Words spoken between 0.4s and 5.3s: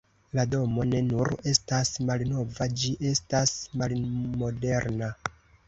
domo ne nur estas malnova, ĝi estas malmoderna.